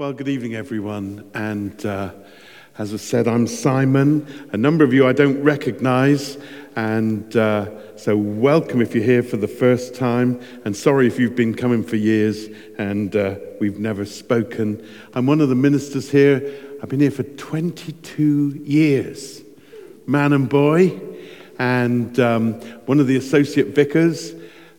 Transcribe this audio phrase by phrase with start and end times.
[0.00, 1.30] Well, good evening, everyone.
[1.34, 2.12] And uh,
[2.78, 4.26] as I said, I'm Simon.
[4.50, 6.38] A number of you I don't recognize.
[6.74, 10.40] And uh, so, welcome if you're here for the first time.
[10.64, 14.82] And sorry if you've been coming for years and uh, we've never spoken.
[15.12, 16.50] I'm one of the ministers here.
[16.82, 19.42] I've been here for 22 years,
[20.06, 20.98] man and boy.
[21.58, 22.54] And um,
[22.86, 24.32] one of the associate vicars.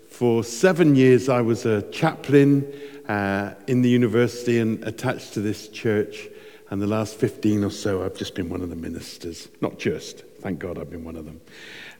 [0.09, 2.65] For seven years, I was a chaplain
[3.11, 6.29] uh, in the university and attached to this church.
[6.69, 9.49] And the last 15 or so, I've just been one of the ministers.
[9.59, 11.41] Not just, thank God I've been one of them.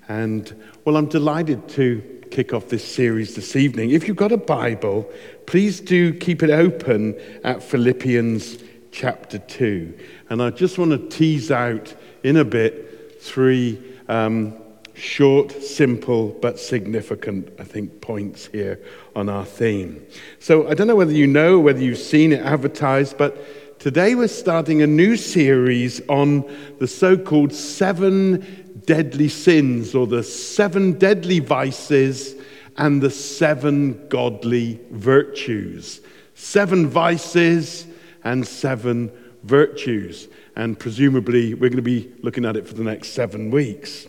[0.08, 0.56] And
[0.86, 3.92] well, I'm delighted to kick off this series this evening.
[3.92, 5.12] If you've got a Bible,
[5.48, 8.60] please do keep it open at Philippians
[8.92, 10.00] chapter 2.
[10.30, 11.94] And I just want to tease out
[12.24, 14.56] in a bit three um,
[15.02, 18.80] short, simple, but significant, I think, points here
[19.16, 20.06] on our theme.
[20.40, 24.28] So I don't know whether you know, whether you've seen it advertised, but today we're
[24.28, 26.46] starting a new series on
[26.78, 32.36] the so called seven deadly sins or the seven deadly vices
[32.78, 36.02] and the seven godly virtues.
[36.36, 37.88] Seven vices
[38.24, 39.12] and seven
[39.44, 40.28] virtues.
[40.56, 44.06] And presumably, we're going to be looking at it for the next seven weeks.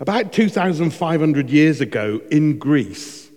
[0.00, 3.30] About 2,500 years ago in Greece,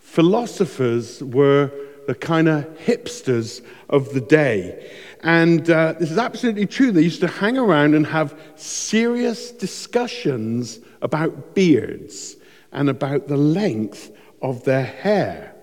[0.00, 1.70] philosophers were
[2.08, 4.90] the kind of hipsters of the day.
[5.22, 6.90] And uh, this is absolutely true.
[6.90, 12.34] They used to hang around and have serious discussions about beards
[12.72, 14.10] and about the length
[14.42, 15.54] of their hair.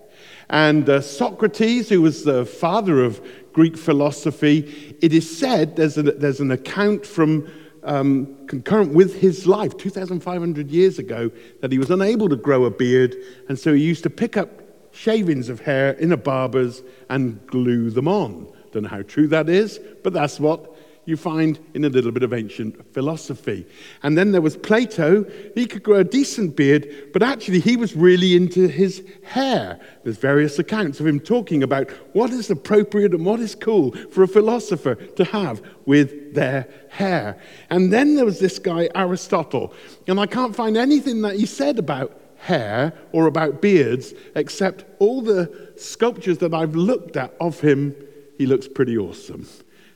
[0.50, 6.04] And uh, Socrates, who was the father of Greek philosophy, it is said there's, a,
[6.04, 7.46] there's an account from
[7.86, 12.72] um, concurrent with his life 2,500 years ago that he was unable to grow a
[12.72, 13.16] beard,
[13.48, 14.50] and so he used to pick up
[14.92, 18.52] shavings of hair in a barber's and glue them on.
[18.72, 20.76] Don't know how true that is, but that's what
[21.06, 23.66] you find in a little bit of ancient philosophy.
[24.04, 25.26] And then there was Plato.
[25.54, 29.80] He could grow a decent beard, but actually he was really into his hair.
[30.04, 34.24] There's various accounts of him talking about what is appropriate and what is cool for
[34.24, 37.38] a philosopher to have with their hair.
[37.70, 39.74] And then there was this guy, Aristotle.
[40.08, 45.22] And I can't find anything that he said about hair or about beards, except all
[45.22, 47.96] the sculptures that I've looked at of him,
[48.38, 49.48] he looks pretty awesome.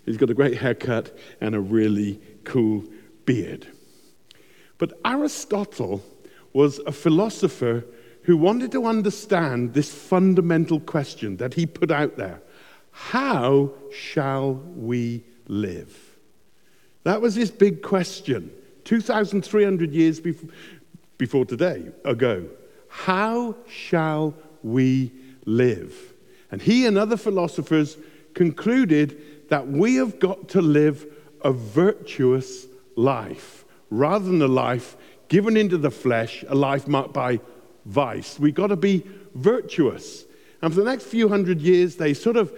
[0.10, 2.84] He's got a great haircut and a really cool
[3.26, 3.68] beard.
[4.80, 6.04] But Aristotle
[6.52, 7.86] was a philosopher
[8.24, 12.42] who wanted to understand this fundamental question that he put out there
[12.90, 16.18] How shall we live?
[17.04, 18.52] That was his big question
[18.86, 20.50] 2,300 years before,
[21.20, 22.48] before today, ago.
[22.88, 24.34] How shall
[24.64, 25.12] we
[25.46, 25.96] live?
[26.50, 27.96] And he and other philosophers
[28.34, 31.06] concluded that we have got to live
[31.44, 32.66] a virtuous
[32.96, 34.96] life rather than a life
[35.28, 37.40] given into the flesh, a life marked by
[37.86, 38.40] vice.
[38.40, 39.04] We've got to be
[39.36, 40.26] virtuous.
[40.62, 42.54] And for the next few hundred years, they sort of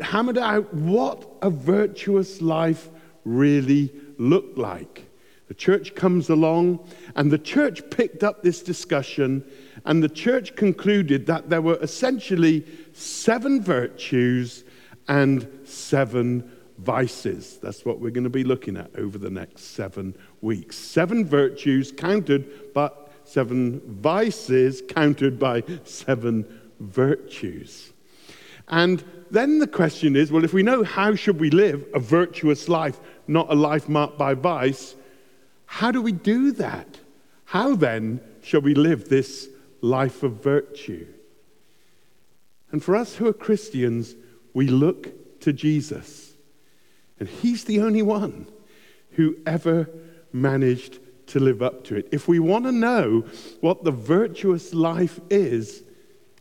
[0.00, 2.88] hammered out what a virtuous life
[3.24, 5.06] really looked like.
[5.48, 9.44] The church comes along, and the church picked up this discussion,
[9.84, 14.64] and the church concluded that there were essentially seven virtues
[15.08, 17.58] and seven vices.
[17.58, 20.76] That's what we're going to be looking at over the next seven weeks.
[20.76, 27.92] Seven virtues counted, but seven vices counted by seven virtues.
[28.68, 32.68] And then the question is well, if we know how should we live a virtuous
[32.68, 34.94] life, not a life marked by vice,
[35.66, 36.98] how do we do that?
[37.44, 39.48] How then shall we live this
[39.80, 41.06] life of virtue?
[42.70, 44.14] And for us who are Christians,
[44.54, 46.32] we look to Jesus.
[47.18, 48.46] And he's the only one
[49.12, 49.88] who ever
[50.32, 50.98] managed
[51.28, 52.08] to live up to it.
[52.12, 53.24] If we want to know
[53.60, 55.82] what the virtuous life is,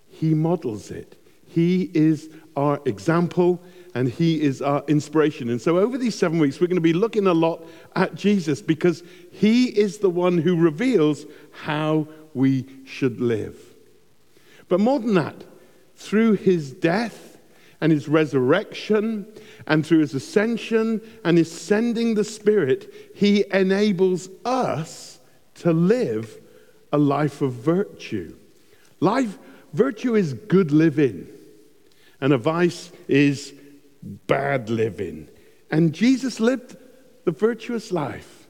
[0.07, 1.17] he models it.
[1.47, 3.61] He is our example
[3.93, 5.49] and he is our inspiration.
[5.49, 7.65] And so, over these seven weeks, we're going to be looking a lot
[7.95, 13.57] at Jesus because he is the one who reveals how we should live.
[14.69, 15.43] But more than that,
[15.95, 17.30] through his death,
[17.81, 19.25] and his resurrection
[19.67, 25.19] and through his ascension and his sending the Spirit, he enables us
[25.55, 26.39] to live
[26.93, 28.35] a life of virtue.
[28.99, 29.37] Life,
[29.73, 31.27] virtue is good living,
[32.21, 33.53] and a vice is
[34.03, 35.27] bad living.
[35.71, 36.77] And Jesus lived
[37.25, 38.47] the virtuous life,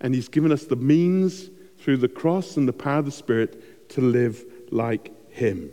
[0.00, 1.48] and he's given us the means
[1.78, 5.70] through the cross and the power of the Spirit to live like him.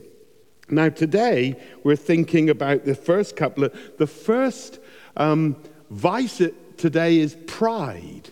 [0.72, 4.80] Now, today, we're thinking about the first couple of, the first
[5.18, 5.58] um,
[5.90, 6.42] vice
[6.78, 8.30] today is pride.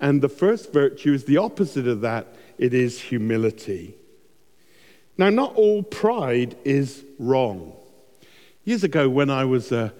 [0.00, 2.28] And the first virtue is the opposite of that
[2.58, 3.96] it is humility.
[5.16, 7.74] Now, not all pride is wrong.
[8.64, 9.92] Years ago, when I was a,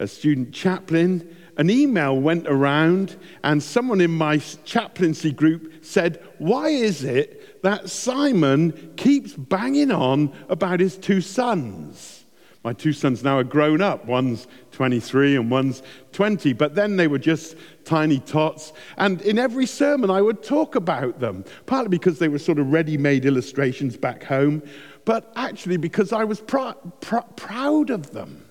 [0.00, 6.70] a student chaplain, an email went around, and someone in my chaplaincy group said, Why
[6.70, 12.24] is it that Simon keeps banging on about his two sons?
[12.62, 14.04] My two sons now are grown up.
[14.04, 15.82] One's 23 and one's
[16.12, 18.74] 20, but then they were just tiny tots.
[18.98, 22.70] And in every sermon, I would talk about them, partly because they were sort of
[22.70, 24.62] ready made illustrations back home,
[25.06, 28.44] but actually because I was pr- pr- proud of them.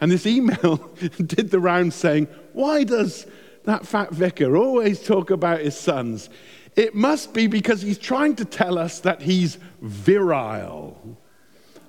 [0.00, 0.76] And this email
[1.16, 3.26] did the round saying, Why does
[3.64, 6.28] that fat vicar always talk about his sons?
[6.76, 11.18] It must be because he's trying to tell us that he's virile.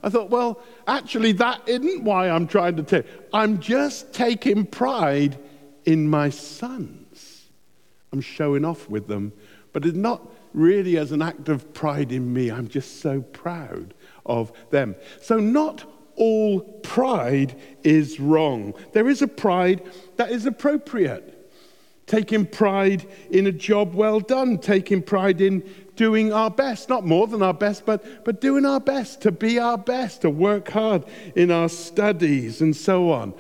[0.04, 3.04] I thought, well, actually, that isn't why I'm trying to tell.
[3.34, 5.38] I'm just taking pride
[5.86, 7.50] in my sons.
[8.12, 9.32] I'm showing off with them,
[9.74, 12.50] but it's not really as an act of pride in me.
[12.52, 13.94] I'm just so proud
[14.26, 14.96] of them.
[15.22, 15.86] So, not
[16.16, 18.74] all pride is wrong.
[18.92, 19.84] There is a pride
[20.18, 21.31] that is appropriate.
[22.08, 25.64] Taking pride in a job well done, taking pride in
[25.96, 29.60] doing our best, not more than our best, but, but doing our best, to be
[29.60, 31.04] our best, to work hard
[31.36, 33.34] in our studies and so on.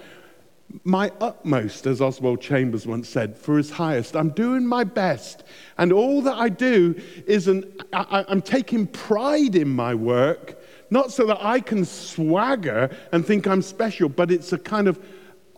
[0.84, 4.16] My utmost, as Oswald Chambers once said, for his highest.
[4.16, 5.44] I'm doing my best.
[5.78, 11.12] And all that I do is an, I, I'm taking pride in my work, not
[11.12, 15.04] so that I can swagger and think I'm special, but it's a kind of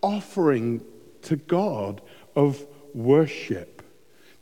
[0.02, 0.84] offering
[1.24, 2.02] to God
[2.36, 3.74] of worship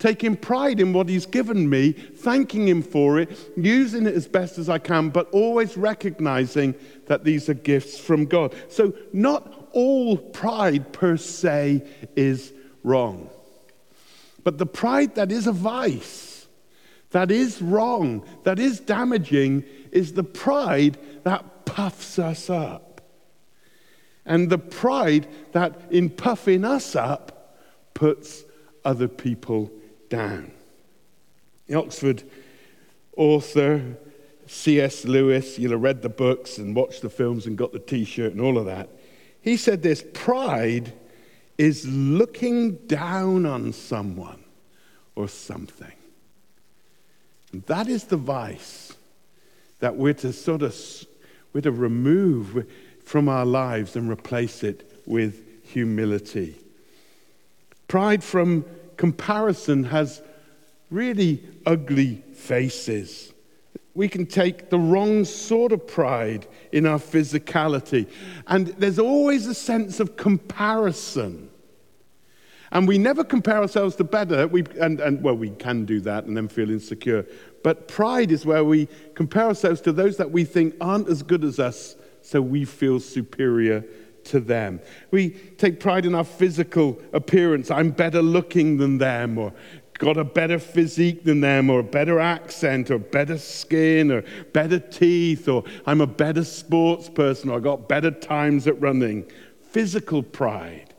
[0.01, 4.57] taking pride in what He's given me, thanking Him for it, using it as best
[4.57, 6.74] as I can, but always recognizing
[7.06, 8.56] that these are gifts from God.
[8.68, 12.51] So, not all pride per se is
[12.83, 13.30] wrong.
[14.44, 16.47] But the pride that is a vice,
[17.12, 23.01] that is wrong, that is damaging, is the pride that puffs us up.
[24.25, 27.40] And the pride that, in puffing us up,
[28.01, 28.45] puts
[28.83, 29.71] other people
[30.09, 30.51] down.
[31.68, 32.24] The Oxford
[33.15, 33.95] author
[34.48, 35.06] C.S.
[35.06, 38.31] Lewis, you'll have read the books and watched the films and got the t shirt
[38.31, 38.89] and all of that.
[39.39, 40.94] He said this pride
[41.59, 44.45] is looking down on someone
[45.13, 45.94] or something.
[47.51, 48.94] And that is the vice
[49.77, 50.75] that we're to sort of
[51.54, 52.68] we're to remove
[53.06, 56.60] from our lives and replace it with humility.
[57.91, 58.63] Pride from
[58.95, 60.21] comparison has
[60.89, 63.33] really ugly faces.
[63.95, 68.07] We can take the wrong sort of pride in our physicality.
[68.47, 71.49] And there's always a sense of comparison.
[72.71, 74.47] And we never compare ourselves to better.
[74.47, 77.25] We, and, and, well, we can do that and then feel insecure.
[77.61, 81.44] But pride is where we compare ourselves to those that we think aren't as good
[81.44, 83.83] as us, so we feel superior
[84.25, 84.79] to them.
[85.12, 87.71] We take pride in our physical appearance.
[87.71, 89.53] I'm better looking than them, or
[90.00, 94.79] got a better physique than them, or a better accent, or better skin, or better
[94.79, 99.29] teeth, or I'm a better sports person, or I got better times at running.
[99.62, 100.94] Physical pride.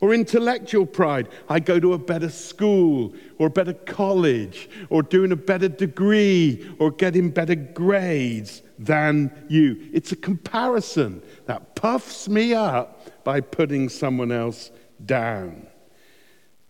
[0.00, 1.28] Or intellectual pride.
[1.48, 6.68] I go to a better school or a better college or doing a better degree
[6.80, 9.88] or getting better grades than you.
[9.92, 14.70] It's a comparison that puffs me up by putting someone else
[15.04, 15.66] down.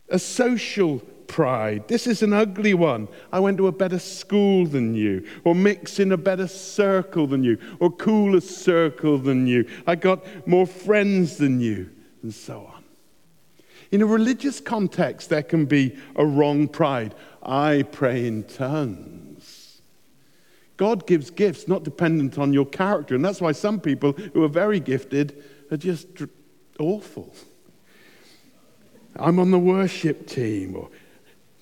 [0.08, 1.88] A social pride.
[1.88, 3.08] This is an ugly one.
[3.32, 7.42] I went to a better school than you, or mix in a better circle than
[7.42, 9.66] you, or cooler circle than you.
[9.86, 11.90] I got more friends than you,
[12.22, 12.84] and so on.
[13.90, 17.14] In a religious context, there can be a wrong pride.
[17.42, 19.21] I pray in tongues.
[20.82, 23.14] God gives gifts not dependent on your character.
[23.14, 26.08] And that's why some people who are very gifted are just
[26.80, 27.32] awful.
[29.14, 30.90] I'm on the worship team, or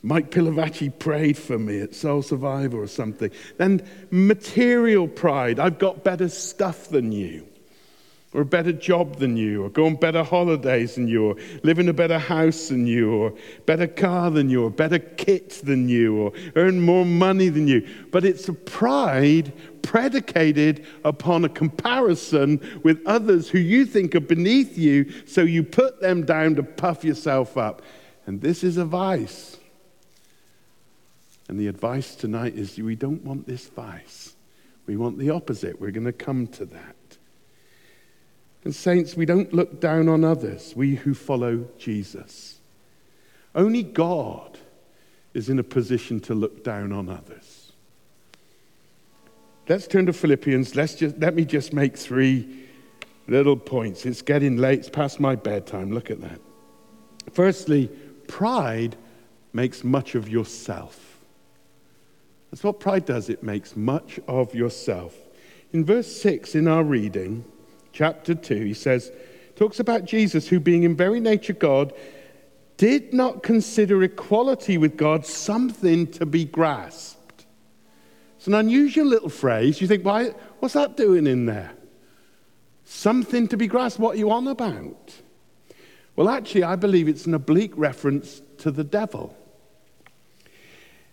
[0.02, 3.30] Mike Pilavachi prayed for me at Soul Survivor or something.
[3.58, 5.60] Then material pride.
[5.60, 7.46] I've got better stuff than you
[8.32, 11.80] or a better job than you, or go on better holidays than you, or live
[11.80, 13.34] in a better house than you, or
[13.66, 17.84] better car than you, or better kit than you, or earn more money than you.
[18.12, 24.78] But it's a pride predicated upon a comparison with others who you think are beneath
[24.78, 27.82] you, so you put them down to puff yourself up.
[28.26, 29.56] And this is a vice.
[31.48, 34.36] And the advice tonight is we don't want this vice.
[34.86, 35.80] We want the opposite.
[35.80, 36.94] We're going to come to that.
[38.64, 42.58] And, saints, we don't look down on others, we who follow Jesus.
[43.54, 44.58] Only God
[45.32, 47.72] is in a position to look down on others.
[49.68, 50.74] Let's turn to Philippians.
[50.74, 52.66] Let's just, let me just make three
[53.28, 54.04] little points.
[54.04, 55.92] It's getting late, it's past my bedtime.
[55.92, 56.40] Look at that.
[57.32, 57.88] Firstly,
[58.26, 58.96] pride
[59.52, 61.18] makes much of yourself.
[62.50, 65.14] That's what pride does, it makes much of yourself.
[65.72, 67.44] In verse 6 in our reading,
[67.92, 69.10] chapter 2, he says,
[69.56, 71.92] talks about Jesus who, being in very nature God,
[72.76, 77.44] did not consider equality with God something to be grasped.
[78.38, 79.82] It's an unusual little phrase.
[79.82, 80.30] You think, why,
[80.60, 81.72] what's that doing in there?
[82.86, 84.00] Something to be grasped.
[84.00, 85.14] What are you on about?
[86.16, 89.36] Well, actually, I believe it's an oblique reference to the devil.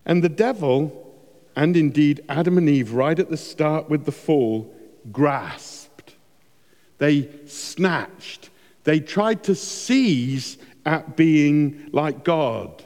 [0.06, 1.14] And the devil,
[1.54, 4.74] and indeed Adam and Eve, right at the start with the fall,
[5.12, 5.77] grasped.
[6.98, 8.50] They snatched.
[8.84, 12.84] They tried to seize at being like God.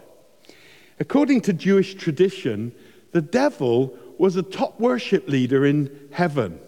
[0.99, 2.73] According to Jewish tradition,
[3.11, 6.59] the devil was a top worship leader in heaven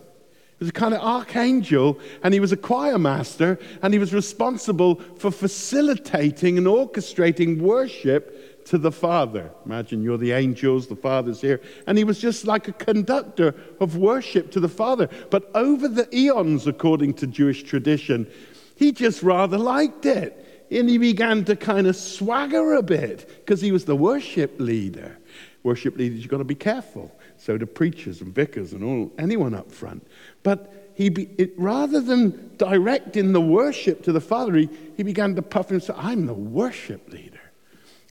[0.57, 4.13] He was a kind of archangel, and he was a choir master, and he was
[4.13, 9.51] responsible for facilitating and orchestrating worship to the Father.
[9.65, 13.97] Imagine you're the angels, the Father's here, and he was just like a conductor of
[13.97, 15.09] worship to the Father.
[15.29, 18.29] But over the eons, according to Jewish tradition,
[18.75, 20.67] he just rather liked it.
[20.71, 25.17] And he began to kind of swagger a bit because he was the worship leader.
[25.61, 27.11] Worship leaders, you've got to be careful.
[27.37, 30.07] So do preachers and vicars and all anyone up front.
[30.41, 35.35] But he be, it, rather than directing the worship to the Father, he, he began
[35.35, 35.99] to puff himself.
[36.01, 37.32] I'm the worship leader.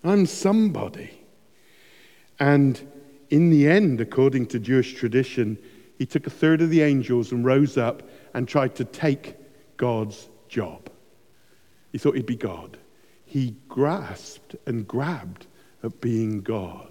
[0.05, 1.11] I'm somebody.
[2.39, 2.81] And
[3.31, 5.59] in the end, according to Jewish tradition,
[5.99, 8.03] he took a third of the angels and rose up
[8.35, 9.37] and tried to take
[9.77, 10.91] God's job.
[11.93, 12.79] He thought he'd be God.
[13.25, 15.47] He grasped and grabbed
[15.83, 16.91] at being God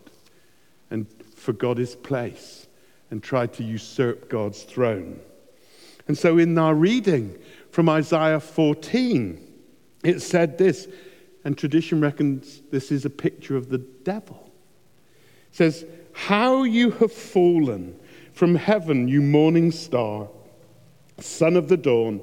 [0.89, 2.67] and forgot his place
[3.09, 5.19] and tried to usurp God's throne.
[6.07, 7.37] And so in our reading
[7.71, 9.47] from Isaiah 14,
[10.03, 10.87] it said this,
[11.43, 14.51] and tradition reckons this is a picture of the devil.
[15.51, 17.99] It says, How you have fallen
[18.33, 20.27] from heaven, you morning star,
[21.19, 22.21] son of the dawn.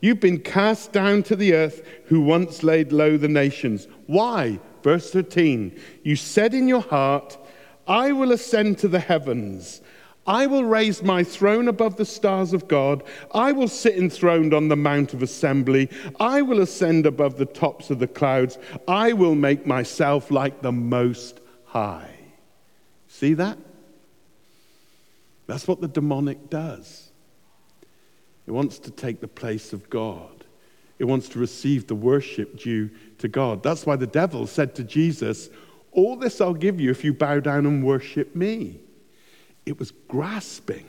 [0.00, 3.88] You've been cast down to the earth, who once laid low the nations.
[4.06, 4.60] Why?
[4.82, 7.38] Verse 13, you said in your heart,
[7.86, 9.80] I will ascend to the heavens.
[10.26, 13.02] I will raise my throne above the stars of God.
[13.32, 15.90] I will sit enthroned on the mount of assembly.
[16.18, 18.58] I will ascend above the tops of the clouds.
[18.88, 22.10] I will make myself like the Most High.
[23.08, 23.58] See that?
[25.46, 27.10] That's what the demonic does.
[28.46, 30.44] It wants to take the place of God.
[30.98, 33.62] It wants to receive the worship due to God.
[33.62, 35.50] That's why the devil said to Jesus,
[35.92, 38.80] All this I'll give you if you bow down and worship me.
[39.66, 40.86] It was grasping.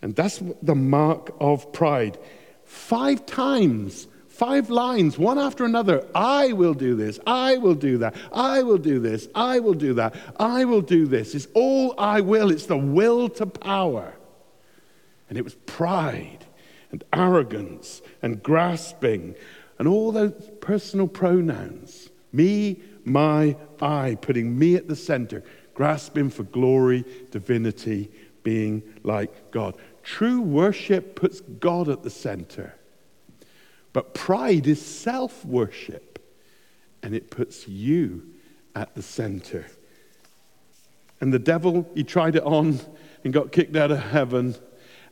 [0.00, 2.18] And that's the mark of pride.
[2.64, 6.06] Five times, five lines, one after another.
[6.14, 7.18] I will do this.
[7.26, 8.14] I will do that.
[8.32, 9.28] I will do this.
[9.34, 10.14] I will do that.
[10.38, 11.34] I will do this.
[11.34, 12.50] It's all I will.
[12.50, 14.14] It's the will to power.
[15.28, 16.46] And it was pride
[16.92, 19.34] and arrogance and grasping
[19.78, 25.42] and all those personal pronouns me, my, I, putting me at the center
[25.78, 28.10] grasping for glory, divinity,
[28.42, 29.76] being like God.
[30.02, 32.74] True worship puts God at the center.
[33.92, 36.18] But pride is self worship,
[37.00, 38.26] and it puts you
[38.74, 39.66] at the center.
[41.20, 42.80] And the devil, he tried it on
[43.22, 44.56] and got kicked out of heaven.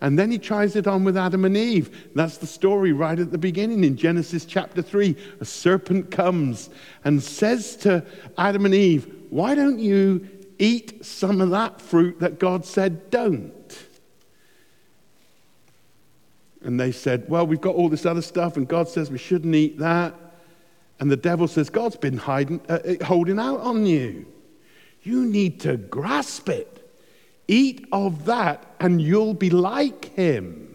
[0.01, 2.11] And then he tries it on with Adam and Eve.
[2.17, 5.15] That's the story right at the beginning in Genesis chapter 3.
[5.41, 6.71] A serpent comes
[7.05, 8.05] and says to
[8.37, 13.87] Adam and Eve, Why don't you eat some of that fruit that God said don't.
[16.63, 19.55] And they said, Well, we've got all this other stuff, and God says we shouldn't
[19.55, 20.15] eat that.
[20.99, 24.27] And the devil says, God's been hiding, uh, uh holding out on you.
[25.03, 26.73] You need to grasp it.
[27.49, 30.75] Eat of that, and you'll be like him.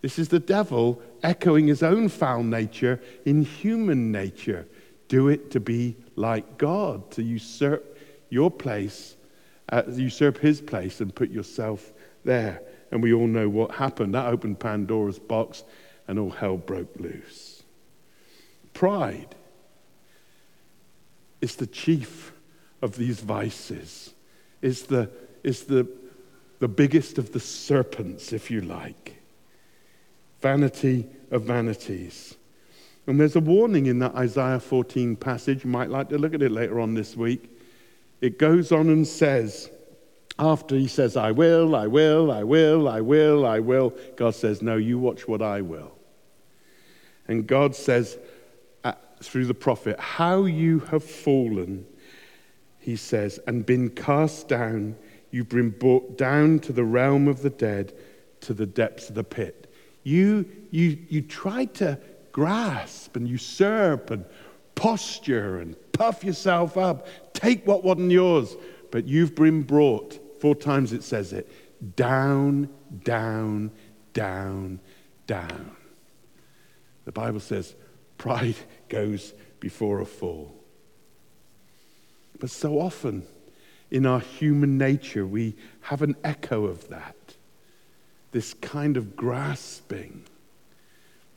[0.00, 4.66] This is the devil echoing his own foul nature in human nature.
[5.06, 7.91] Do it to be like God, to usurp
[8.32, 9.16] your place,
[9.70, 11.92] uh, usurp his place, and put yourself
[12.24, 12.62] there.
[12.90, 14.14] And we all know what happened.
[14.14, 15.64] That opened Pandora's box,
[16.08, 17.62] and all hell broke loose.
[18.72, 19.34] Pride
[21.40, 22.32] is the chief
[22.80, 24.14] of these vices,
[24.62, 25.10] is the,
[25.42, 25.86] is the,
[26.58, 29.16] the biggest of the serpents, if you like.
[30.40, 32.34] Vanity of vanities.
[33.06, 35.64] And there's a warning in that Isaiah 14 passage.
[35.64, 37.50] You might like to look at it later on this week.
[38.22, 39.68] It goes on and says,
[40.38, 44.62] after he says, I will, I will, I will, I will, I will, God says,
[44.62, 45.92] No, you watch what I will.
[47.26, 48.16] And God says,
[48.84, 51.84] uh, through the prophet, How you have fallen,
[52.78, 54.96] he says, and been cast down,
[55.32, 57.92] you've been brought down to the realm of the dead,
[58.42, 59.72] to the depths of the pit.
[60.04, 61.98] You, you, you tried to
[62.30, 64.24] grasp and usurp and
[64.82, 68.56] posture and puff yourself up, take what wasn't yours,
[68.90, 71.48] but you've been brought, four times it says it,
[71.94, 72.68] down,
[73.04, 73.70] down,
[74.12, 74.80] down,
[75.28, 75.76] down.
[77.04, 77.76] The Bible says
[78.18, 78.56] pride
[78.88, 80.52] goes before a fall.
[82.40, 83.22] But so often
[83.88, 87.14] in our human nature, we have an echo of that.
[88.32, 90.24] This kind of grasping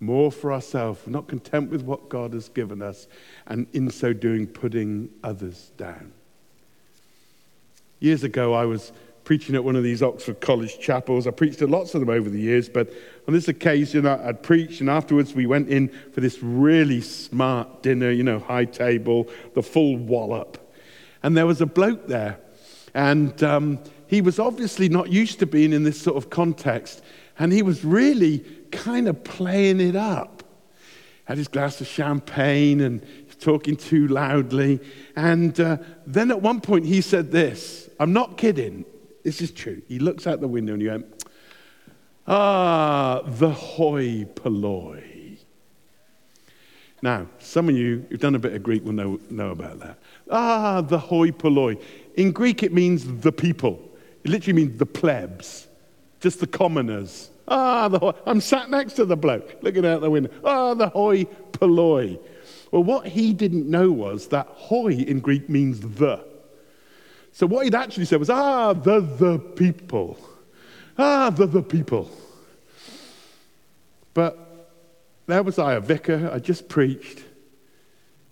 [0.06, 3.08] more for ourselves, not content with what God has given us,
[3.48, 6.14] and in so doing, putting others down.
[8.00, 8.92] Years ago, I was
[9.24, 11.26] preaching at one of these Oxford College chapels.
[11.26, 12.94] I preached at lots of them over the years, but
[13.28, 18.12] on this occasion, I'd preached, and afterwards, we went in for this really smart dinner,
[18.12, 20.72] you know, high table, the full wallop.
[21.24, 22.38] And there was a bloke there,
[22.94, 27.04] and um, he was obviously not used to being in this sort of context,
[27.40, 28.46] and he was really
[28.76, 30.44] kind of playing it up.
[31.26, 33.04] Had his glass of champagne and
[33.40, 34.80] talking too loudly.
[35.16, 38.86] And uh, then at one point he said this I'm not kidding.
[39.24, 39.82] This is true.
[39.88, 41.06] He looks out the window and he went,
[42.28, 45.38] Ah, the hoi polloi.
[47.02, 50.00] Now, some of you who've done a bit of Greek will know, know about that.
[50.30, 51.78] Ah, the hoi polloi.
[52.16, 53.80] In Greek, it means the people.
[54.24, 55.68] It literally means the plebs,
[56.20, 57.30] just the commoners.
[57.48, 58.14] Ah, the hoi.
[58.26, 60.32] I'm sat next to the bloke looking out the window.
[60.44, 62.20] Ah, the hoi polloi.
[62.72, 66.26] Well, what he didn't know was that hoi in Greek means the.
[67.32, 70.18] So what he'd actually said was, ah, the, the people.
[70.98, 72.10] Ah, the, the people.
[74.14, 74.38] But
[75.28, 77.24] there was I, a vicar, I just preached,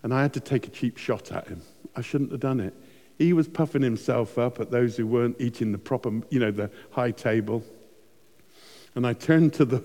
[0.02, 1.62] and I had to take a cheap shot at him.
[1.96, 2.74] I shouldn't have done it.
[3.18, 6.72] He was puffing himself up at those who weren't eating the proper, you know, the
[6.92, 7.64] high table.
[8.96, 9.84] And I turned to the,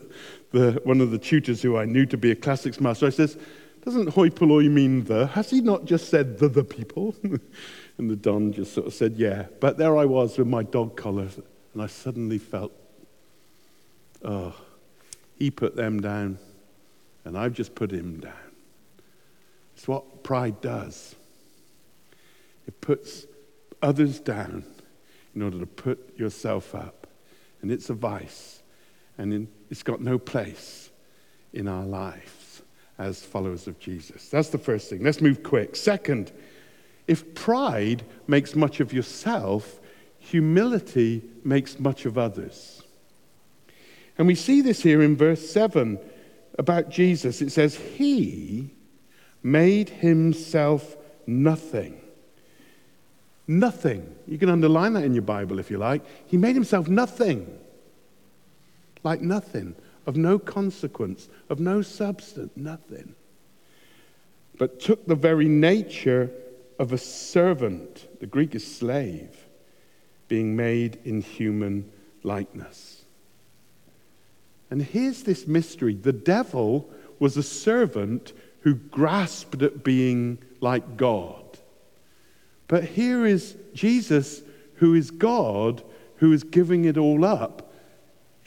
[0.52, 3.06] the, one of the tutors who I knew to be a classics master.
[3.06, 3.38] I says,
[3.84, 5.28] doesn't hoi polloi mean the?
[5.28, 7.14] Has he not just said the, the people?
[7.22, 9.46] and the Don just sort of said, yeah.
[9.60, 11.28] But there I was with my dog collar,
[11.72, 12.72] and I suddenly felt,
[14.22, 14.54] oh,
[15.38, 16.38] he put them down,
[17.24, 18.32] and I've just put him down.
[19.74, 21.14] It's what pride does.
[22.66, 23.26] It puts
[23.80, 24.64] others down
[25.34, 27.06] in order to put yourself up.
[27.62, 28.57] And it's a vice
[29.18, 30.90] and it's got no place
[31.52, 32.62] in our lives
[32.98, 34.28] as followers of Jesus.
[34.28, 35.02] That's the first thing.
[35.02, 35.76] Let's move quick.
[35.76, 36.32] Second,
[37.06, 39.80] if pride makes much of yourself,
[40.18, 42.82] humility makes much of others.
[44.16, 45.98] And we see this here in verse 7
[46.58, 47.40] about Jesus.
[47.40, 48.70] It says, He
[49.42, 52.00] made himself nothing.
[53.46, 54.14] Nothing.
[54.26, 56.04] You can underline that in your Bible if you like.
[56.26, 57.58] He made himself nothing
[59.08, 63.14] like nothing, of no consequence, of no substance, nothing.
[64.58, 66.30] But took the very nature
[66.78, 69.46] of a servant, the Greek is slave,
[70.28, 71.90] being made in human
[72.22, 73.04] likeness.
[74.70, 81.46] And here's this mystery the devil was a servant who grasped at being like God.
[82.66, 84.42] But here is Jesus,
[84.74, 85.82] who is God,
[86.16, 87.67] who is giving it all up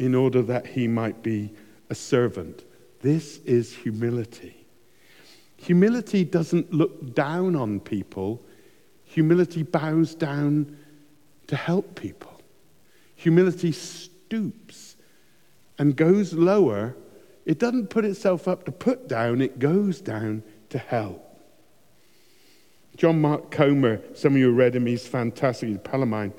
[0.02, 1.54] in order that he might be
[1.92, 2.64] a servant.
[3.02, 4.66] This is humility.
[5.58, 8.42] Humility doesn't look down on people,
[9.06, 10.76] humility bows down
[11.46, 12.42] to help people.
[13.16, 14.96] Humility stoops
[15.78, 16.96] and goes lower.
[17.46, 21.28] It doesn't put itself up to put down, it goes down to help.
[22.98, 26.34] John Mark Comer, some of you read him, he's fantastic, he's Palomine.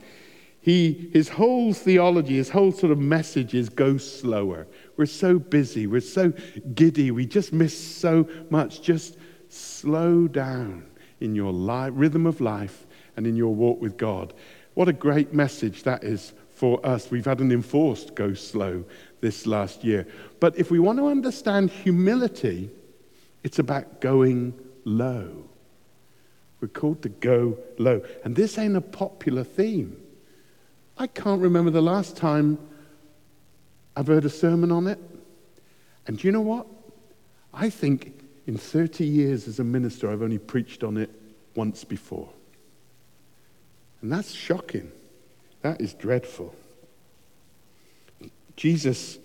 [0.63, 4.69] He, his whole theology, his whole sort of message is go slower.
[4.97, 6.33] We're so busy, we're so
[6.75, 8.81] giddy, we just miss so much.
[8.81, 9.17] Just
[9.49, 10.87] slow down
[11.21, 11.53] in your
[11.91, 14.33] rhythm of life and in your walk with God.
[14.75, 17.11] What a great message that is for us.
[17.11, 18.85] We've had an enforced go slow
[19.21, 20.07] this last year.
[20.39, 22.71] But if we want to understand humility,
[23.43, 25.45] it's about going low.
[26.61, 28.03] We're called to go low.
[28.25, 29.97] And this ain't a popular theme.
[30.99, 32.59] I can't remember the last time
[33.97, 34.99] I've heard a sermon on it.
[36.07, 36.67] And do you know what?
[37.55, 41.11] I think in 30 years as a minister, I've only preached on it
[41.55, 42.29] once before.
[44.01, 44.91] And that's shocking.
[45.63, 46.55] That is dreadful.
[48.57, 49.19] Jesus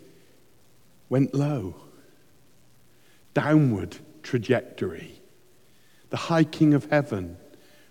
[1.10, 1.76] went low,
[3.34, 5.20] downward trajectory.
[6.10, 7.38] The high king of heaven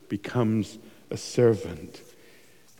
[0.08, 0.78] becomes
[1.10, 2.00] a servant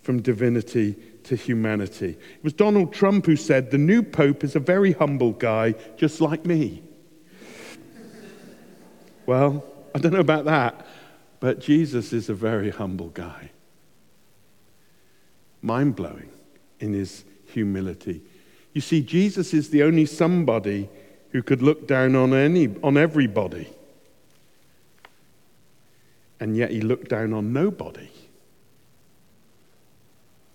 [0.07, 2.11] from divinity to humanity.
[2.11, 6.21] It was Donald Trump who said, The new pope is a very humble guy, just
[6.21, 6.85] like me.
[9.27, 9.65] well,
[9.97, 10.87] I don't know about that,
[11.41, 13.51] but Jesus is a very humble guy.
[15.61, 16.31] Mind blowing
[16.79, 18.23] in his humility.
[18.75, 20.89] You see, Jesus is the only somebody
[21.31, 23.69] who could look down on, any, on everybody.
[26.39, 28.09] And yet he looked down on nobody.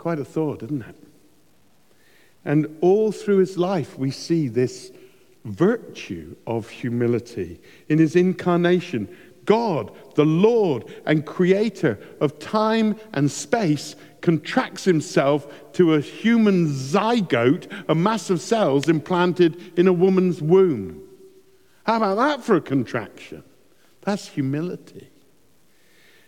[0.02, 0.96] Quite a thought, isn't it?
[2.44, 4.92] And all through his life, we see this
[5.46, 7.62] virtue of humility.
[7.88, 15.94] In his incarnation, God, the Lord and creator of time and space, contracts himself to
[15.94, 21.00] a human zygote, a mass of cells implanted in a woman's womb.
[21.84, 23.44] How about that for a contraction?
[24.02, 25.11] That's humility.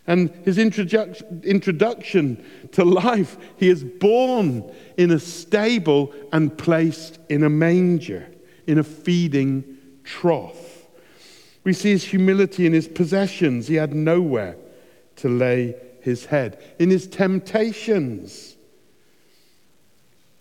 [0.05, 7.49] And his introduction to life, he is born in a stable and placed in a
[7.49, 8.29] manger,
[8.67, 10.87] in a feeding trough.
[11.63, 13.67] We see his humility in his possessions.
[13.67, 14.57] He had nowhere
[15.17, 16.61] to lay his head.
[16.79, 18.57] In his temptations,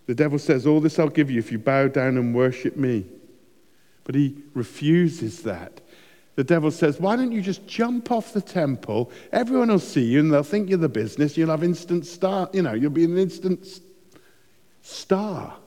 [0.07, 3.05] the devil says, All this I'll give you if you bow down and worship me.
[4.03, 5.79] But he refuses that.
[6.35, 9.11] The devil says, Why don't you just jump off the temple?
[9.31, 11.37] Everyone will see you and they'll think you're the business.
[11.37, 13.67] You'll have instant star, you know, you'll be an instant
[14.81, 15.57] star.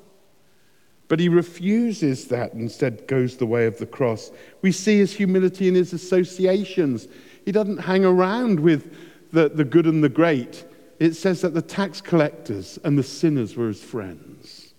[1.08, 4.32] But he refuses that, and instead, goes the way of the cross.
[4.62, 7.06] We see his humility in his associations.
[7.44, 8.96] He doesn't hang around with
[9.30, 10.64] the, the good and the great.
[10.98, 14.74] It says that the tax collectors and the sinners were his friends.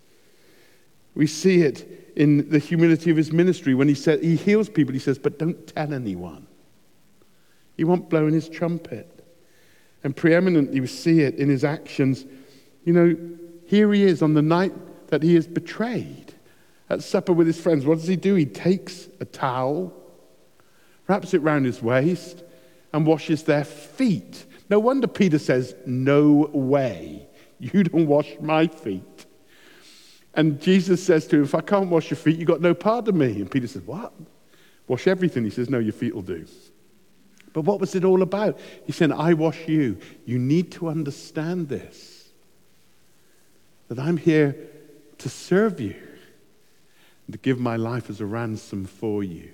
[1.15, 4.91] We see it in the humility of his ministry when he said he heals people,
[4.91, 6.47] he says, but don't tell anyone.
[7.75, 9.23] He won't blow in his trumpet.
[10.03, 12.25] And preeminently, we see it in his actions.
[12.86, 13.15] You know,
[13.67, 14.73] here he is on the night
[15.10, 16.34] that he is betrayed
[16.89, 17.86] at supper with his friends.
[17.86, 18.34] What does he do?
[18.34, 19.93] He takes a towel,
[21.08, 22.43] wraps it round his waist,
[22.93, 24.43] and washes their feet.
[24.71, 27.27] No wonder Peter says, No way.
[27.60, 29.27] You don't wash my feet.
[30.38, 33.08] And Jesus says to him, If I can't wash your feet, you've got no part
[33.08, 33.41] of me.
[33.41, 34.13] And Peter says, What?
[34.88, 35.43] Wash everything.
[35.43, 36.45] He says, No, your feet will do.
[37.54, 38.60] But what was it all about?
[38.86, 39.97] He said, I wash you.
[40.26, 42.13] You need to understand this
[43.88, 44.56] that I'm here
[45.17, 45.95] to serve you,
[47.26, 49.50] and to give my life as a ransom for you.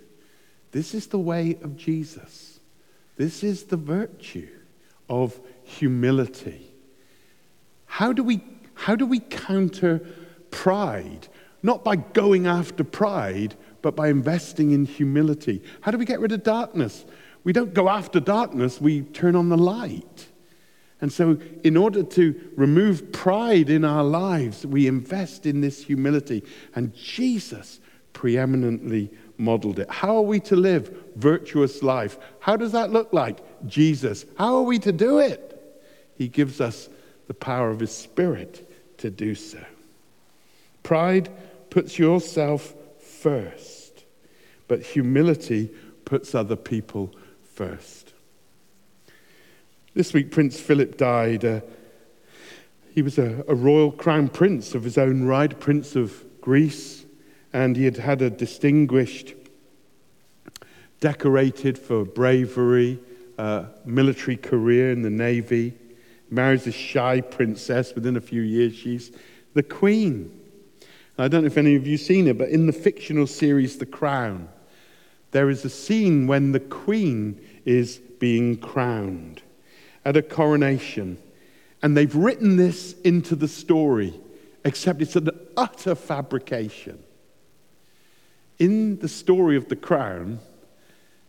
[0.72, 2.60] This is the way of Jesus.
[3.16, 4.50] This is the virtue
[5.08, 6.74] of humility.
[7.86, 8.44] How do we,
[8.74, 10.02] how do we counter
[10.54, 11.28] pride,
[11.64, 15.62] not by going after pride, but by investing in humility.
[15.82, 17.04] How do we get rid of darkness?
[17.44, 20.30] We don't go after darkness, we turn on the light.
[21.02, 26.44] And so, in order to remove pride in our lives, we invest in this humility.
[26.76, 27.82] And Jesus
[28.14, 29.90] preeminently modeled it.
[29.90, 32.18] How are we to live virtuous life?
[32.40, 33.40] How does that look like?
[33.68, 34.26] Jesus.
[34.38, 35.50] How are we to do it?
[36.16, 36.88] He gives us
[37.28, 39.60] the power of His Spirit to do so.
[40.84, 41.30] Pride
[41.70, 44.04] puts yourself first,
[44.68, 45.72] but humility
[46.06, 47.16] puts other people
[47.56, 48.14] first.
[49.96, 51.46] This week, Prince Philip died.
[51.46, 51.62] Uh,
[52.94, 57.06] he was a, a royal crown prince of his own right, Prince of Greece,
[57.54, 59.34] and he had had a distinguished,
[61.00, 63.00] decorated for bravery,
[63.38, 65.74] uh, military career in the navy.
[66.30, 67.94] marries a shy princess.
[67.96, 69.12] Within a few years, she's
[69.54, 70.43] the queen.
[71.18, 73.78] I don't know if any of you have seen it, but in the fictional series
[73.78, 74.50] The Crown,
[75.32, 79.42] there is a scene when the Queen is being crowned
[80.06, 81.18] at a coronation.
[81.82, 84.20] And they've written this into the story,
[84.64, 87.04] except it's an utter fabrication.
[88.60, 90.40] In the story of the crown,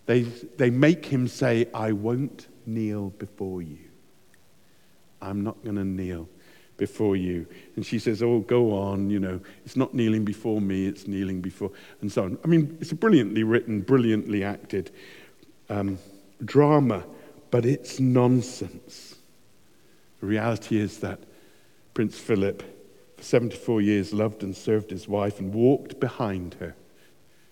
[0.06, 3.78] they, they make him say, I won't kneel before you.
[5.20, 6.28] I'm not going to kneel
[6.76, 7.46] before you.
[7.76, 11.40] And she says, Oh, go on, you know, it's not kneeling before me, it's kneeling
[11.40, 12.38] before, and so on.
[12.44, 14.90] I mean, it's a brilliantly written, brilliantly acted
[15.68, 15.98] um,
[16.44, 17.04] drama,
[17.50, 19.16] but it's nonsense.
[20.20, 21.20] The reality is that
[21.92, 22.62] Prince Philip,
[23.16, 26.74] for 74 years, loved and served his wife and walked behind her.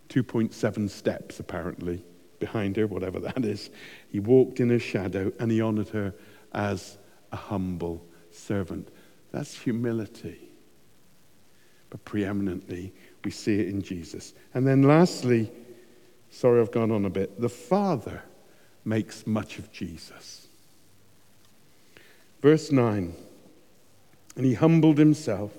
[0.09, 2.05] 2.7 steps, apparently,
[2.39, 3.71] behind her, whatever that is.
[4.09, 6.13] He walked in her shadow and he honored her
[6.53, 6.99] as
[7.31, 8.89] a humble servant.
[9.33, 10.39] That's humility.
[11.91, 12.93] But preeminently,
[13.25, 14.35] we see it in Jesus.
[14.55, 15.51] And then lastly,
[16.31, 18.23] sorry I've gone on a bit, the Father
[18.85, 20.47] makes much of Jesus.
[22.41, 23.15] Verse 9
[24.37, 25.53] And he humbled himself,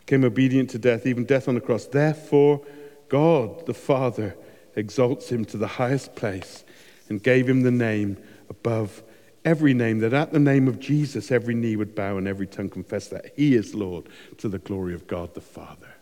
[0.00, 1.86] became obedient to death, even death on the cross.
[1.86, 2.62] Therefore,
[3.08, 4.36] God the Father
[4.76, 6.64] exalts him to the highest place
[7.08, 8.16] and gave him the name
[8.48, 9.02] above
[9.48, 12.68] every name, that at the name of Jesus every knee would bow and every tongue
[12.68, 15.94] confess that he is Lord to the glory of God the Father.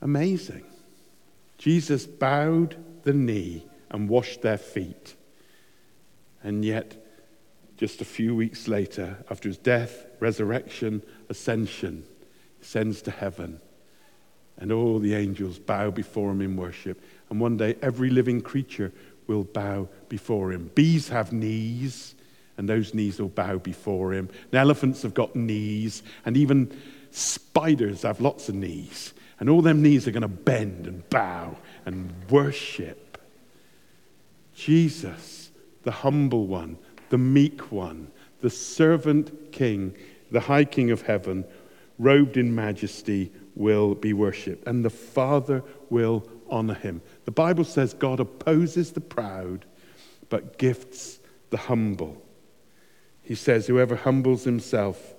[0.00, 0.64] Amazing.
[1.58, 5.14] Jesus bowed the knee and washed their feet.
[6.42, 6.96] And yet,
[7.76, 12.04] just a few weeks later, after his death, resurrection, ascension,
[12.58, 13.60] he sends to heaven.
[14.56, 17.02] And all the angels bow before him in worship.
[17.28, 18.92] And one day, every living creature
[19.26, 20.70] will bow before him.
[20.74, 22.14] Bees have knees,
[22.56, 24.28] and those knees will bow before him.
[24.50, 26.76] And elephants have got knees, and even
[27.10, 29.12] spiders have lots of knees.
[29.38, 33.20] And all them knees are going to bend and bow and worship.
[34.54, 35.50] Jesus,
[35.82, 36.78] the humble one,
[37.10, 39.94] the meek one, the servant king,
[40.30, 41.44] the high king of heaven,
[41.98, 47.00] robed in majesty, will be worshipped, and the Father will honor him.
[47.24, 49.64] The Bible says God opposes the proud,
[50.28, 51.18] but gifts
[51.50, 52.22] the humble.
[53.26, 55.14] He says, Whoever humbles himself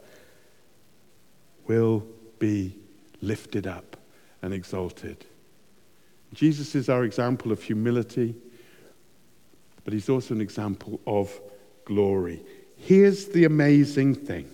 [1.68, 2.08] will
[2.40, 2.74] be
[3.22, 3.98] lifted up
[4.42, 5.26] and exalted.
[6.34, 8.34] Jesus is our example of humility,
[9.84, 11.38] but he's also an example of
[11.84, 12.42] glory.
[12.78, 14.50] Here's the amazing thing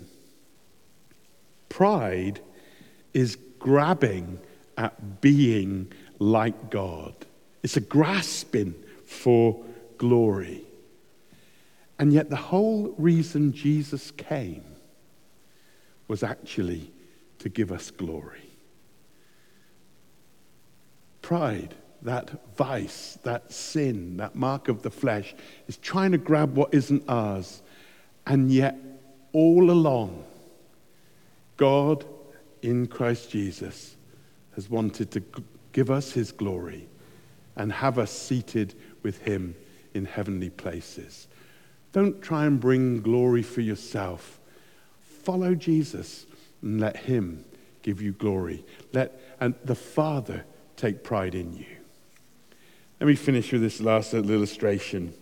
[1.69, 2.39] pride
[3.13, 4.39] is grabbing
[4.77, 7.13] at being like God,
[7.61, 8.73] it's a grasping
[9.05, 9.63] for
[9.99, 10.63] glory.
[12.03, 14.65] And yet, the whole reason Jesus came
[16.09, 16.91] was actually
[17.39, 18.43] to give us glory.
[21.21, 25.33] Pride, that vice, that sin, that mark of the flesh,
[25.69, 27.61] is trying to grab what isn't ours.
[28.27, 28.75] And yet,
[29.31, 30.25] all along,
[31.55, 32.03] God
[32.61, 33.95] in Christ Jesus
[34.55, 35.23] has wanted to
[35.71, 36.85] give us his glory
[37.55, 39.55] and have us seated with him
[39.93, 41.29] in heavenly places.
[41.93, 44.39] Don't try and bring glory for yourself.
[45.23, 46.25] Follow Jesus
[46.61, 47.45] and let him
[47.83, 48.65] give you glory.
[48.91, 50.43] Let and the Father
[50.75, 51.65] take pride in you.
[52.99, 55.13] Let me finish with this last little illustration.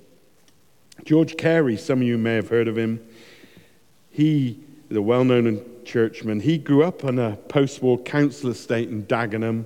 [1.04, 3.06] George Carey, some of you may have heard of him.
[4.10, 9.06] He, the well known churchman, he grew up on a post war council estate in
[9.08, 9.66] Dagenham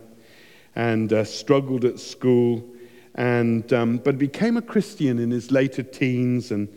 [0.75, 2.65] and uh, struggled at school,
[3.13, 6.51] and, um, but became a Christian in his later teens.
[6.51, 6.67] And,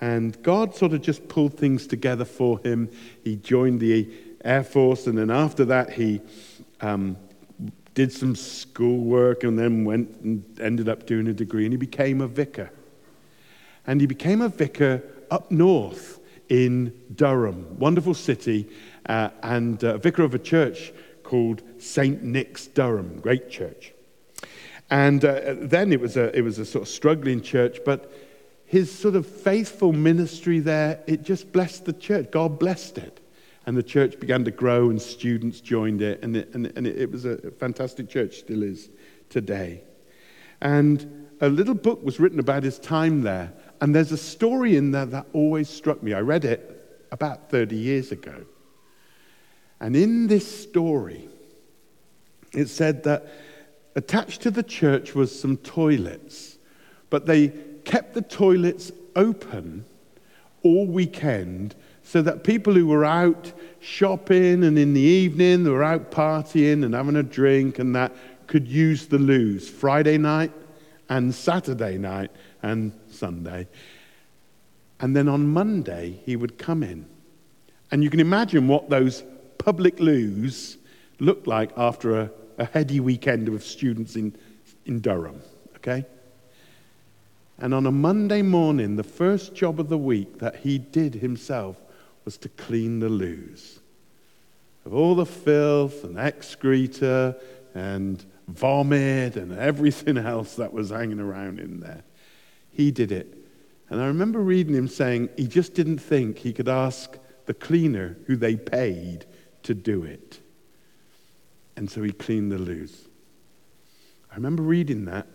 [0.00, 2.90] and God sort of just pulled things together for him.
[3.22, 4.08] He joined the
[4.44, 6.20] Air Force, and then after that, he
[6.80, 7.16] um,
[7.94, 12.20] did some schoolwork and then went and ended up doing a degree, and he became
[12.20, 12.70] a vicar.
[13.86, 18.68] And he became a vicar up north in Durham, wonderful city,
[19.06, 22.22] uh, and uh, vicar of a church called St.
[22.22, 23.92] Nick's Durham, great church.
[24.90, 28.12] And uh, then it was, a, it was a sort of struggling church, but
[28.70, 32.30] his sort of faithful ministry there, it just blessed the church.
[32.30, 33.18] God blessed it.
[33.66, 36.22] And the church began to grow, and students joined it.
[36.22, 38.88] And it, and, and it was a fantastic church, still is
[39.28, 39.82] today.
[40.60, 43.52] And a little book was written about his time there.
[43.80, 46.14] And there's a story in there that always struck me.
[46.14, 48.44] I read it about 30 years ago.
[49.80, 51.28] And in this story,
[52.52, 53.26] it said that
[53.96, 56.56] attached to the church was some toilets,
[57.08, 57.52] but they
[57.90, 59.84] kept the toilets open
[60.62, 61.74] all weekend
[62.04, 66.84] so that people who were out shopping and in the evening, they were out partying
[66.84, 68.12] and having a drink and that,
[68.46, 70.52] could use the loos Friday night
[71.08, 72.30] and Saturday night
[72.62, 73.66] and Sunday.
[75.00, 77.06] And then on Monday, he would come in.
[77.90, 79.24] And you can imagine what those
[79.58, 80.78] public loos
[81.18, 84.36] looked like after a, a heady weekend of students in,
[84.86, 85.40] in Durham,
[85.76, 86.04] okay?
[87.60, 91.76] And on a Monday morning, the first job of the week that he did himself
[92.24, 93.80] was to clean the loos
[94.84, 97.36] of all the filth and excreta
[97.74, 102.02] and vomit and everything else that was hanging around in there.
[102.72, 103.36] He did it.
[103.88, 108.16] And I remember reading him saying he just didn't think he could ask the cleaner
[108.26, 109.26] who they paid
[109.64, 110.40] to do it.
[111.76, 113.08] And so he cleaned the loos.
[114.30, 115.26] I remember reading that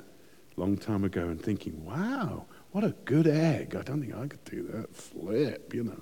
[0.58, 3.76] long time ago and thinking, wow, what a good egg.
[3.76, 4.96] I don't think I could do that.
[4.96, 6.02] Flip, you know.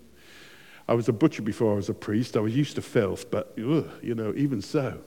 [0.87, 2.35] I was a butcher before I was a priest.
[2.35, 4.99] I was used to filth, but, ugh, you know, even so.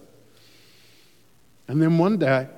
[1.69, 2.49] And then one day,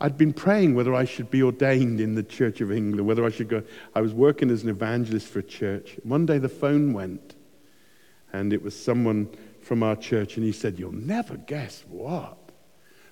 [0.00, 3.30] I'd been praying whether I should be ordained in the Church of England, whether I
[3.30, 3.62] should go.
[3.94, 5.96] I was working as an evangelist for a church.
[6.02, 7.36] One day the phone went,
[8.32, 9.30] and it was someone
[9.60, 12.36] from our church, and he said, You'll never guess what.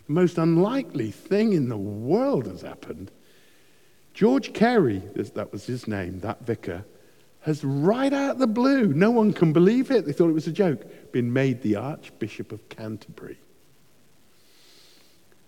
[0.07, 3.11] The most unlikely thing in the world has happened.
[4.14, 6.85] George Carey, that was his name, that vicar,
[7.40, 10.46] has right out of the blue, no one can believe it, they thought it was
[10.46, 13.38] a joke, been made the Archbishop of Canterbury.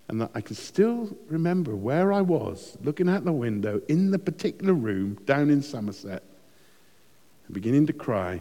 [0.08, 4.74] And I can still remember where I was, looking out the window in the particular
[4.74, 6.22] room down in Somerset,
[7.46, 8.40] and beginning to cry.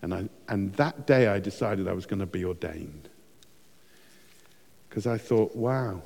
[0.00, 3.08] And, I, and that day I decided I was going to be ordained.
[4.88, 6.02] Because I thought, wow,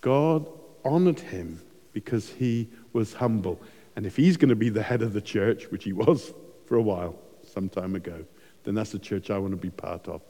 [0.00, 0.46] God
[0.84, 1.60] honored him
[1.92, 3.60] because he was humble.
[3.96, 6.32] And if he's going to be the head of the church, which he was
[6.66, 8.24] for a while, some time ago,
[8.64, 10.22] then that's the church I want to be part of.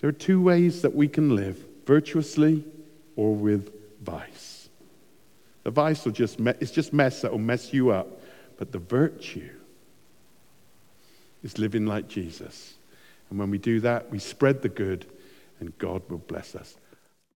[0.00, 2.64] There are two ways that we can live virtuously
[3.16, 3.72] or with
[4.02, 4.68] vice.
[5.64, 8.20] The vice will just, me- it's just mess that will mess you up.
[8.58, 9.50] But the virtue
[11.42, 12.74] is living like Jesus.
[13.30, 15.06] And when we do that, we spread the good,
[15.60, 16.76] and God will bless us.